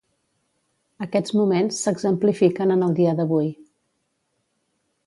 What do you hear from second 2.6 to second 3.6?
en el dia d'avui.